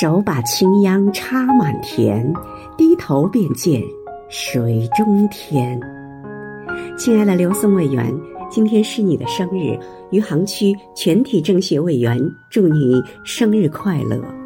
[0.00, 2.32] 手把青秧插满田
[2.74, 3.82] 低头便见
[4.30, 5.78] 水中天
[6.96, 8.10] 亲爱的刘松委员
[8.50, 9.78] 今天是你的生日
[10.10, 12.18] 余杭区全体政协委员
[12.48, 14.39] 祝你生日快乐。